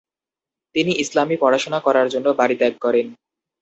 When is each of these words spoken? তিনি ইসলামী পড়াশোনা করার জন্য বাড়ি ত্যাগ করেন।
তিনি 0.75 0.91
ইসলামী 1.03 1.35
পড়াশোনা 1.37 1.79
করার 1.85 2.07
জন্য 2.13 2.27
বাড়ি 2.39 2.55
ত্যাগ 2.59 2.73
করেন। 2.81 3.07